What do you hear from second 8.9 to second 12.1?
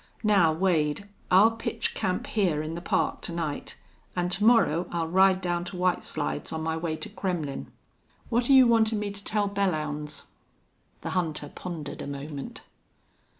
me to tell Belllounds?" The hunter pondered a